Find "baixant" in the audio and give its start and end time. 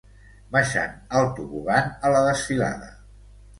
0.55-0.95